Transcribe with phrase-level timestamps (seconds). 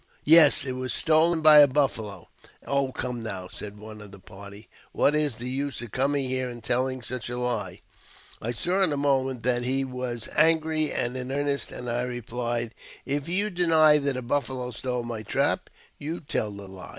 [0.23, 4.17] "Yes, it was stolen by a buffalo." ^" Oh, come, now," said one of the
[4.19, 7.81] party," what is the use of coming here and telling such a lie?"
[8.41, 12.73] I saw in a moment that he was angry and m earnest, and I replied,"
[13.15, 15.69] If you deny that a buffalo stole my trap,
[15.99, 16.89] you tell the lie."